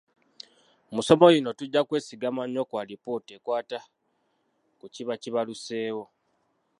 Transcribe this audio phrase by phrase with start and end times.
[0.93, 3.79] Mu ssomo lino tujja kwesigama nnyo ku alipoota ekwata
[4.79, 6.05] ku kiba kibaluseewo.